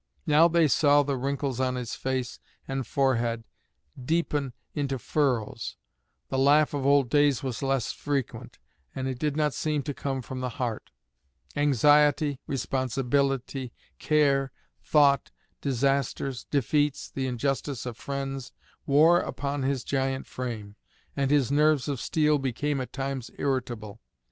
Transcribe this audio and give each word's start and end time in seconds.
Now 0.25 0.47
they 0.47 0.67
saw 0.67 1.03
the 1.03 1.15
wrinkles 1.15 1.59
on 1.59 1.75
his 1.75 1.93
face 1.93 2.39
and 2.67 2.87
forehead 2.87 3.43
deepen 4.03 4.53
into 4.73 4.97
furrows; 4.97 5.77
the 6.29 6.39
laugh 6.39 6.73
of 6.73 6.87
old 6.87 7.07
days 7.07 7.43
was 7.43 7.61
less 7.61 7.91
frequent, 7.91 8.57
and 8.95 9.07
it 9.07 9.19
did 9.19 9.37
not 9.37 9.53
seem 9.53 9.83
to 9.83 9.93
come 9.93 10.23
from 10.23 10.39
the 10.39 10.49
heart. 10.57 10.89
Anxiety, 11.55 12.39
responsibility, 12.47 13.73
care, 13.99 14.51
thought, 14.81 15.29
disasters, 15.61 16.45
defeats, 16.45 17.11
the 17.11 17.27
injustice 17.27 17.85
of 17.85 17.95
friends, 17.95 18.53
wore 18.87 19.19
upon 19.19 19.61
his 19.61 19.83
giant 19.83 20.25
frame, 20.25 20.77
and 21.15 21.29
his 21.29 21.51
nerves 21.51 21.87
of 21.87 22.01
steel 22.01 22.39
became 22.39 22.81
at 22.81 22.91
times 22.91 23.29
irritable. 23.37 24.01